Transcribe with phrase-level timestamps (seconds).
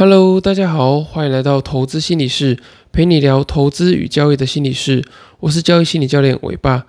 [0.00, 2.56] Hello，大家好，欢迎来到投资心理室，
[2.92, 5.02] 陪你聊投资与交易的心理室。
[5.40, 6.86] 我是交易心理教练伟爸。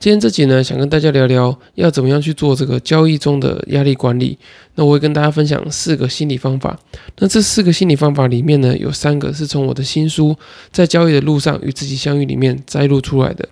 [0.00, 4.38] 今天这集呢，想跟大家聊聊要怎么样去做这个交易中的压力管理。
[4.74, 6.80] 那我会跟大家分享四个心理方法。
[7.18, 10.30] 那这四个心理方法里面呢，有三个是从我的新书
[10.72, 13.46] 《在交易的路上与自己相遇》里面摘录出来的。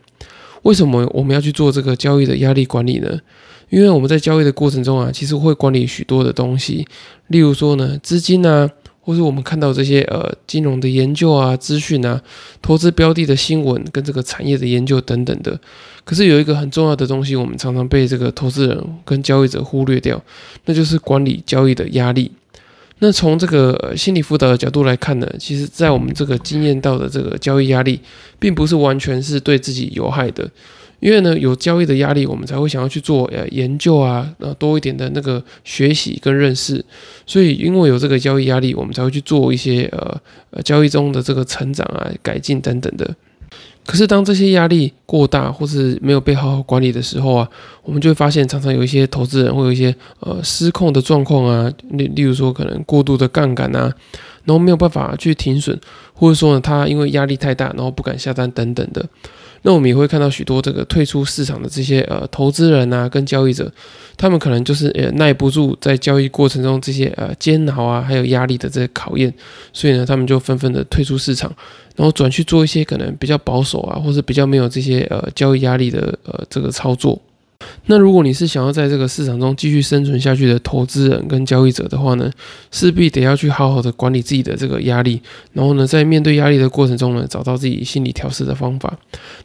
[0.63, 3.21] 为什么我们要去做这个交易的压力管理呢？
[3.69, 6.87] 因为我们在交易的过程中啊，其实会管理许多的东西，
[7.27, 8.71] 例如说呢，资金啊。
[9.05, 12.21] 或是我们看到这些呃金融的研究啊、资讯啊、
[12.63, 15.61] 投资标的的新闻跟这个产业的研究等等的，
[16.05, 20.21] 可是有一个很重要的东西，我们常常被这个投资人跟交易者忽略掉，
[20.65, 22.33] 那就是管理交易的压力。
[23.01, 28.01] 那从这个心理辅导的角度来看呢，其实在我们这个经验到的这个交易压力，
[28.39, 30.49] 并不是完全是对自己有害的。
[31.05, 36.83] 因为呢，有交易的压力，我们才会想要去做呃研究啊，呃多一点的那个学习跟认识。
[37.27, 40.19] 所以，因为有这个交易压力，我们才会去做一些呃
[40.53, 43.15] 呃交易中的这个成长啊、改进等等的。
[43.85, 47.47] 可是，当这些压力过大或是没有被好好管理的时候啊，
[47.83, 53.93] 我们就会发现，常常有一些投资人会有一些呃失控的状况啊，例例如说可能过度的杠杆啊，
[54.45, 55.79] 然后没有办法去停损，
[56.15, 59.05] 或者说呢，他因为压力太大，然后不敢下单等等的。
[59.67, 63.73] 那我们也会看到许多这个退出市场的这些呃投资人啊，跟交易者，
[64.15, 69.33] 他们可能就是呃耐不住在交易过程中这些呃煎熬啊，还有压力的这些考验，
[69.73, 71.51] 所以呢，他们就纷纷的退出市场，
[71.97, 77.19] 然后转去做一些可能比较保守啊，或者比较没有这些呃交易压力的呃这个操作。
[77.87, 82.31] 那如果你是想要在这个市场中继续生存下去的投资人跟交易者的话呢，
[82.71, 85.21] 势必得要去好好的管理自己的这个压力，
[85.53, 88.97] 然后呢，在面对压力的过程中呢，找到自己心理调试的方法。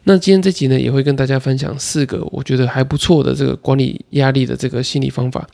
[0.04, 5.46] 那今天这集呢，也会跟大家分享四个我觉得还不错的这个管理压力的这个心理方法。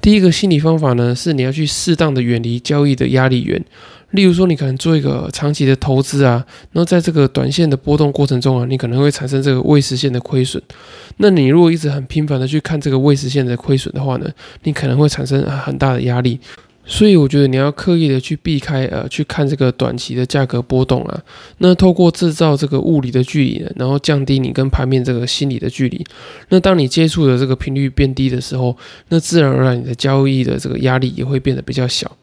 [0.00, 3.64] 第一个心理方法呢，是你要去适当的远离交易的压力源。
[4.10, 10.62] 例如说，你可能做一个长期的投资啊，然后在这个短线的波动过程中啊，你可能会产生这个未实现的亏损。
[11.18, 14.28] 那你如果一直很频繁的去看这个未实现的亏损的话呢，
[14.62, 16.38] 你可能会产生很大的压力。
[16.86, 21.18] 所以我觉得你要刻意的去避开呃，去看这个短期的价格波动啊。
[21.56, 26.04] 那透过制造这个物理的距离呢，然后降低你跟盘面这个心理的距离。
[26.50, 28.76] 那当你接触的这个频率变低的时候，
[29.08, 32.14] 那自然而然你的交易的这个压力也会变得比较小。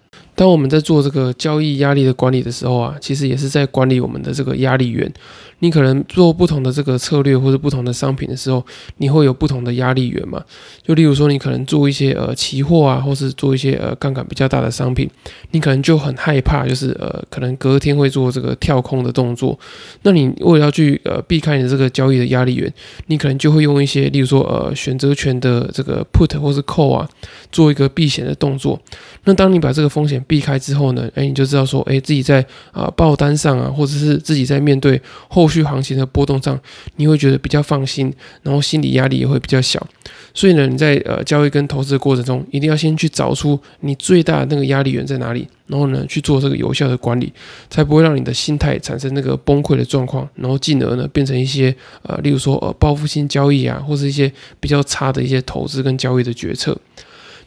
[0.42, 5.14] 当我们在做这个交易压力的管理的时候啊，其实也是在管理我们的这个压力源。
[5.60, 8.66] 你可能做不同的这个策略或者不同的商品的时候，
[8.98, 10.44] 你会有不同的压力源嘛？
[10.82, 15.08] 就例如说，你可能做一些呃期货啊，或是做一些呃杠杆比较大的商品，
[15.52, 19.60] 你可能就很害怕，就是呃可能隔天会做这个跳空的动作。
[20.02, 22.74] 那你为了要去呃避开你的这个交易的压力源，
[23.06, 27.08] 你可能就会用一些例如说呃选择权的这个 put 或是 call 啊，
[27.52, 28.82] 做一个避险的动作。
[29.26, 32.40] 那当你把这个风险避开之后呢，哎，你就知道说，哎，自己在
[32.72, 36.58] 啊报单上啊，或者是自己在面对后续行情的波动上，
[36.96, 39.86] 你会觉得比较放心，然后心理压力也会比较小。
[40.34, 47.34] 所以呢，你在呃交易跟投资的过程中，一定要先去找出你最大的那个压力源在哪里，然后呢去做这个有效的管理，
[47.70, 54.32] 才不会让你的心态产生那个崩溃的状况，然后进而呢变成一些呃，例如说呃报复性交易啊，或者一些
[54.62, 56.78] 比较差的一些投资跟交易的决策。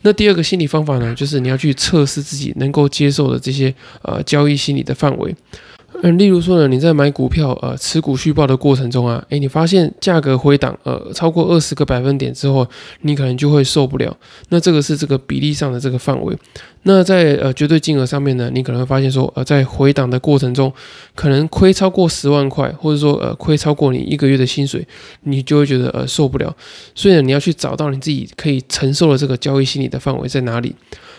[0.05, 5.35] 那第二个心理方法呢，就是你要去测试自己能够接受的这些呃交易心理的范围。
[6.03, 12.66] 嗯，例如说呢，你在买股票，呃，持股续报的过程中啊，诶，你发现价格回档，呃，超过二十个百分点之后，
[13.03, 14.15] 你可能就会受不了。
[14.50, 16.37] 那这个是这个比例上的这个范围。
[16.82, 20.71] 那在呃绝对金额上面呢，你可能会发现说，呃，在回档的过程中，
[21.15, 24.87] 可能亏超过十万块，或者说呃亏超过你一个月的薪水，
[25.22, 26.55] 你就会觉得呃受不了。
[26.94, 30.75] 所以呢，你要去找到你自己可以承受的这个交易心理的范围在哪里。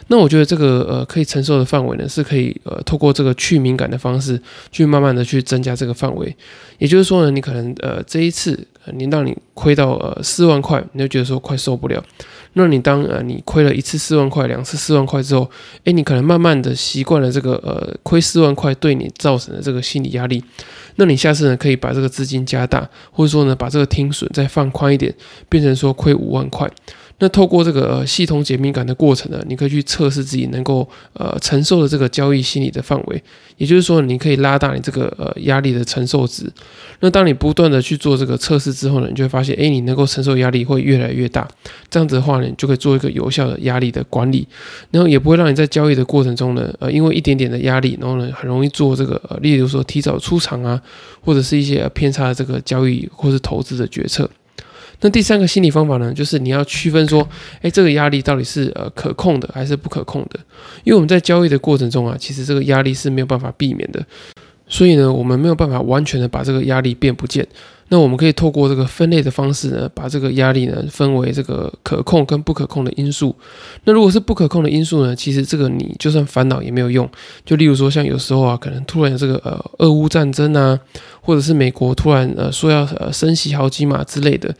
[0.07, 4.39] 那我觉得这个呃可以承受的范围呢，是可以呃透过这个去敏感的方式，
[4.71, 6.35] 去慢慢的去增加这个范围。
[6.77, 12.03] 也就是说呢，你可能呃这一次，你让你亏到呃四万块，你就觉得说快受不了。
[12.53, 15.49] 那你当呃你亏了一次四万块，两次四万块之后，
[15.83, 20.43] 诶，你可能慢慢的习惯了这个呃亏四万块对你造成的这个心理压力。
[20.97, 25.13] 那你下次呢可以把这个资金加大，或者说呢把这个听损再放宽一点，
[25.49, 26.69] 变成说亏五万块。
[27.17, 33.23] 那透过这个呃系统解敏感的过程呢，你可以去测试自己能够呃承受的这个交易心理的范围，
[33.55, 36.51] 也就是说，你可以拉大你这个呃压力的承受值。
[36.99, 41.47] 那当你不断的去做这个测试之后呢，你就会发现，哎，你能够承受压力会越来越大。
[41.89, 44.45] 这样子的话呢，你就可以做一个有效的压力的管理，
[44.91, 50.81] 然后也不会让你在交易的过程中呢，呃，因为一点点的压力，然后呢，很容易做这个呃，例如说提早出场啊，
[51.21, 54.29] 或者是一些偏差的这个交易或是投资的决策。
[55.01, 57.27] 那第三个心理方法呢，就是你要区分说，
[57.61, 60.39] 哎，这个压力到底是呃可控的还是不可控的？
[60.83, 64.05] 因为我们在交易的过程中啊，其实这个压力是没有办法避免的，
[64.67, 67.45] 所以呢，我们没有办法完全的把这个压力变不见。
[67.89, 73.35] 那我们可以透过这个分类的方式呢，把这个压力呢分为这个可控跟不可控的因素。
[73.83, 77.07] 那如果是不可控的因素呢，其实这个你就算烦恼也没有用。
[77.45, 80.79] 就例如说，像有时候啊，可能突然这个呃俄乌战争啊，
[81.21, 84.53] 或者是美国突然呃说要呃升息好几码之类的。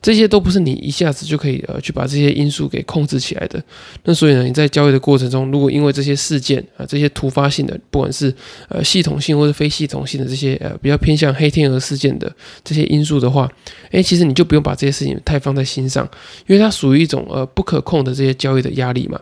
[0.00, 3.62] 这些都不是你一下子就可以呃去把这些因素给控制起来的。
[4.02, 8.34] 那所以呢，你在交易的过程中，如果因为这些事件啊，这些突发性的，不管是
[8.68, 12.34] 呃系统性或者非系统性的这些呃比较偏向黑天鹅事件的
[12.72, 13.46] 这些因素的话，
[13.90, 16.08] 诶，其实你就不用把这些事情太放在心上，
[16.46, 19.20] 因为它属于一种呃不可控的这些交易的压力嘛。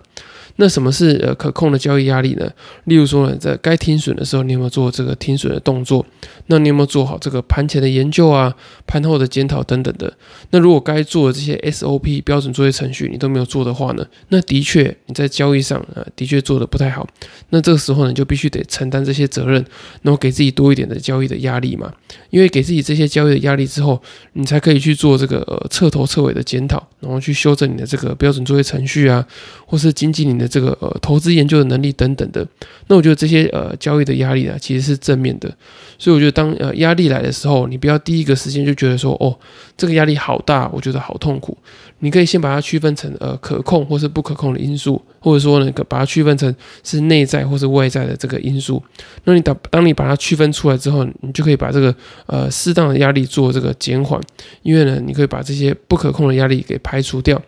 [0.57, 2.51] 那什么是呃可控的交易压力呢？
[2.85, 6.05] 例如说呢，在该停损的时候，你有没有做这个停损的动作？
[6.47, 8.55] 那你有没有做好这个盘前的研究啊、
[8.87, 10.13] 盘后的检讨等等的？
[10.51, 14.07] 那如果该做的这些 SOP 标准作业程序你都没有做的话呢？
[14.29, 17.07] 那的确你在交易上啊的确做的不太好。
[17.51, 19.65] 那这个时候呢，就必须得承担这些责任，
[20.03, 21.93] 然后给自己多一点的交易的压力嘛。
[22.31, 24.01] 因为给自己这些交易的压力之后，
[24.35, 29.27] 你才可以去做这个呃彻头彻尾的检讨，然后去修正你的这个标准作业程序啊，
[29.67, 30.51] 或是经济你的。
[30.51, 32.45] 这个呃投资研究的能力等等的，
[32.89, 35.49] 那我觉得这些呃交易的压力啊，其实是正面的。
[35.97, 39.39] 所以我觉得当呃压力来的时候，你不要第一个时间就觉得说哦
[39.77, 41.57] 这个压力好大，我觉得好痛苦。
[42.01, 46.53] 你可以先把它区分成呃可控或是不可控的因素，或者说呢把它区分成
[46.83, 48.83] 是内在或是外在的这个因素。
[49.25, 51.95] 那你当当你把它区分出来之后，你就可以把这个
[52.27, 54.21] 呃适当的压力做这个减缓，
[54.63, 57.41] 因为呢你可以把这些不可控的压力给排除掉。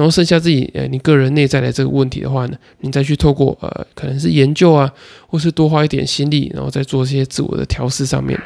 [0.00, 4.90] 然后剩下自己呃你个人内在的这个问题的话呢，你再去透过呃可能是研究啊，
[5.26, 8.40] 或是多花一点心力，然后再做一些自我的调试上面。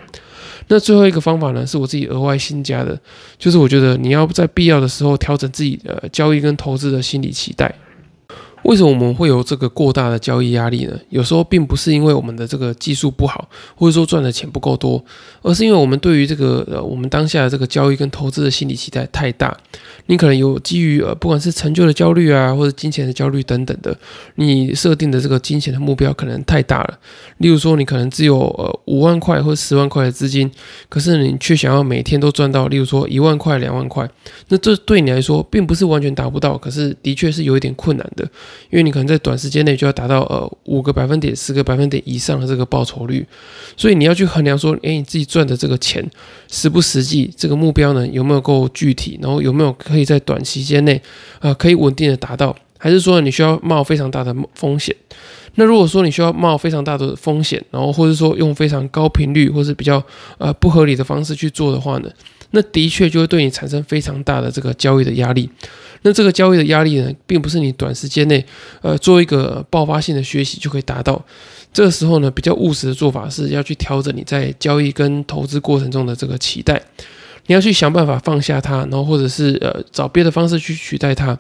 [0.67, 2.99] 那最后一个方法呢，是我自己额外新加的，
[3.39, 7.73] 就是我觉得你要在必要的时候调整自己的交易跟投资的心理期待。
[8.65, 10.99] 为什么我们会有这个过大的交易压力呢？
[11.11, 15.03] 有时候并不是因为我们的这个技术不好，或者说赚的钱不够多，
[15.43, 19.57] 而是因为我们对于这个呃我们当下的这个交易跟投资的心理期待太大。
[20.07, 23.97] 你可能有基于呃不管是成就的焦虑啊，或者金钱的焦虑等等的，
[24.37, 26.99] 你设定的这个金钱的目标可能太大了。
[27.39, 30.51] 例如说，你可能只有呃五万块或十万块的资金，
[30.89, 34.09] 可是你却想要每天都赚到，例如说一万块、两万块，
[34.49, 38.27] 那这对你来说并不是完全达不到，可是的确是有一点困难的。
[38.71, 43.27] 因为你可能在短时间内就要达到呃五个百分点、十个百分点以上的这个报酬率，
[43.77, 46.05] 所以你要去衡量说，诶，你自己赚的这个钱
[46.49, 47.31] 实不实际？
[47.37, 49.19] 这个目标呢有没有够具体？
[49.23, 51.01] 然后有没有可以在短期间内
[51.41, 52.55] 啊可以稳定的达到？
[52.79, 54.95] 还是说你需要冒非常大的风险？
[55.55, 60.03] 那如果说你需要冒非常大的风险，然后或者说用非常高频率或是比较
[60.37, 62.11] 呃不合理的方式去做的话呢，
[62.55, 65.51] 那的确就会对你产生非常大的这个交易的压力。
[66.03, 68.45] 那这个交易的压力呢，并不是你短时间内，
[68.83, 71.23] 呃，做一个爆发性的学习就可以达到。
[71.73, 76.81] 这个时候呢，比较务实的做法是要去调整你在交易跟投资过程中的这个期待，
[77.47, 81.37] 你要去想办法放下它，然后或者是呃找别的方式去取代它。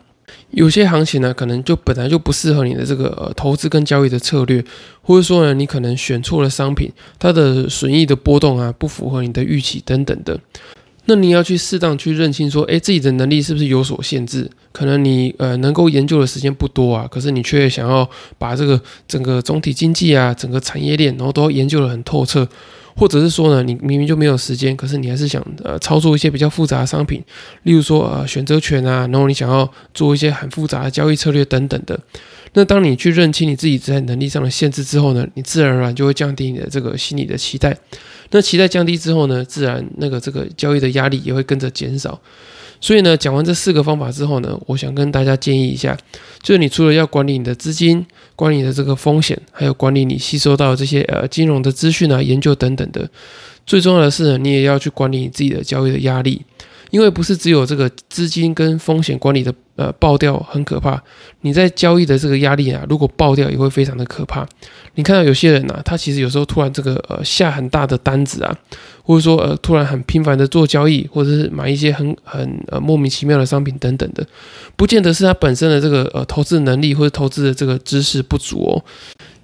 [0.50, 4.64] 有些行情呢，可能就本来就不适合你的这个呃投资跟交易的策略，
[5.02, 10.40] 或者说呢，你可能选错了商品，它的损益的波动啊，不符合你的预期等等的。
[11.06, 14.50] 那你要去适当去认清，说，诶，自己的能力是不是有所限制？
[14.72, 18.08] 可能你呃能够研究的时间不多啊，可是你却想要
[18.38, 22.48] 把这个整个总体经济啊，整个产业链，然后都研究得很透彻，
[22.96, 27.22] 或者是说呢，你明明就没有时间，可是你还是想呃操作一些比较复杂的商品，
[27.64, 32.00] 例如说呃选择权啊，然后你想要做一些很复杂的交易策略等等的。
[32.54, 37.76] 那当你去认清你自己在能力上的限制之后呢，你自然而然就会降低你的这个心理的期待。
[38.30, 42.18] 那期待降低之后呢，自然那个这个交易的压力也会跟着减少。
[42.80, 45.96] 所以呢，讲完这四个方法之后呢，我想跟大家建议一下，
[46.42, 48.04] 就是你除了要管理你的资金、
[48.36, 53.08] 管理的这个风险，还有管理你吸收到这些呃金融的资讯啊、研究等等的，
[53.64, 56.42] 最重要的是呢，你也要去管理你自己的交易的压力。
[56.94, 61.02] 因为不是只有这个资金跟风险管理的呃爆掉很可怕，
[61.40, 64.46] 你在交易的这个压力啊，如果爆掉也会非常的可怕。
[64.94, 68.56] 你看到有些人呐，他其实有时候突然这个呃下很大的单子啊，
[69.02, 74.24] 或者说呃突然很频繁的做交易，或者是买一些很很呃莫名其妙的商品等等的，
[74.76, 78.84] 不见得是他本身的这个呃投资能力或者投资的这个知识不足哦。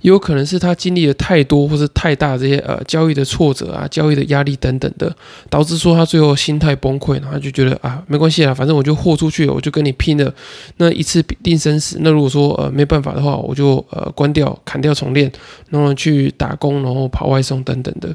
[0.01, 5.15] 也有可能是他经历了太多或是太大这些呃交易的挫折啊、交易的压力等等的，
[5.49, 10.33] 导致说他最后心态崩溃，然后就觉得啊没关系啦，反正我就豁出去了，我就跟你拼了，
[10.79, 11.99] 那一次定生死。
[12.01, 15.31] 那如果说呃没办法的话，我就呃关掉、砍掉重练，
[15.69, 18.15] 然后去打工，然后跑外送等等的。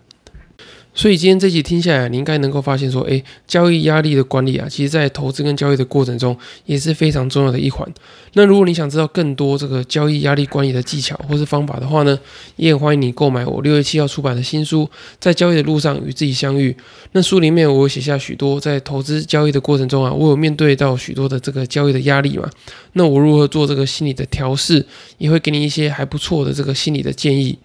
[0.98, 6.36] 所以今天这集听下来，你应该能够发现说，诶，交易压力的管理啊，其实在投资跟交易的过程中
[6.66, 7.86] 也是非常重要的一环。
[8.34, 12.18] 那如果你想知道更多这个交易压力管理的技巧或是方法的话呢，
[12.56, 14.84] 也欢迎你购买我六月七号出版的新书
[15.20, 16.72] 《在交易的路上与自己相遇》。
[17.12, 22.50] 那书里面我有写下许多在投资交易的过程中啊，我有面对到许多的这个交易的压力嘛。
[22.94, 24.86] 那我如何做这个心理的调试，
[25.18, 27.58] 也会给你一些还不错的这个心理的建议。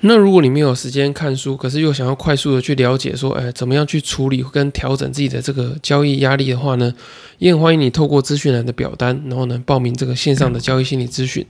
[0.00, 6.92] 那如果你没有时间看书，可是又想要快速的去了解说，哎，怎么样去处理跟调整自己的这个交易压力的话呢？
[7.38, 11.44] 也很欢迎你透过资讯栏的表单，然后呢报名这个线上的交易心理咨询。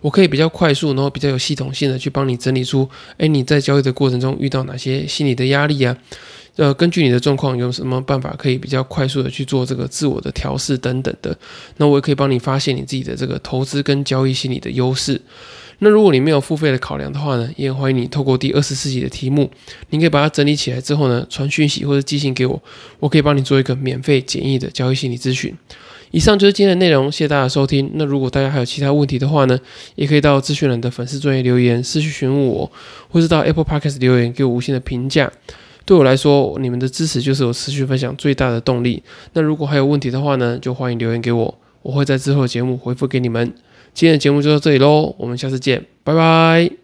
[0.00, 5.96] 我可以比较快速，然后比较有系统性的去帮你整理出，哎，你在交易的过程中遇到哪些心理的压力啊？
[6.56, 11.36] 呃，根据你的状况，有什么办法可以比较快速的去做这个自我的调试等等的？
[11.78, 15.20] 那我也可以帮你发现你自己的这个投资跟交易心理的优势。
[15.84, 19.50] 那如果你没有付费的考量的话呢，也欢迎你透过第二十四集的题目，
[19.90, 22.62] 你可以把它整理起来之后呢，传讯息或者寄信给我，
[23.00, 25.52] 我可以帮你做一个免费简易的交易心理咨询。
[26.12, 27.90] 以上就是今天的内容，谢谢大家收听。
[27.94, 29.58] 那如果大家还有其他问题的话呢，
[29.96, 32.70] 也可以到资讯栏的粉丝专业留言私讯询问我，
[33.10, 35.32] 或是到 Apple Podcast 留言给我五星的评价。
[35.84, 39.02] 对我来说，你们的支持就是我持续分享最大的动力。
[39.32, 43.52] 那如果还有问题的话呢，就欢迎留言给我，我会在之后的节目回复给你们。
[43.94, 46.81] 今天的节目就到这里喽，我们下次见，拜拜。